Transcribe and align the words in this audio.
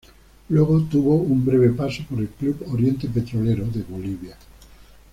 Luego 0.49 0.81
tuvo 0.81 1.13
un 1.17 1.45
breve 1.45 1.69
paso 1.69 2.03
por 2.09 2.17
el 2.17 2.27
club 2.29 2.65
Oriente 2.71 3.07
Petrolero, 3.07 3.67
de 3.67 3.83
Bolivia. 3.83 4.35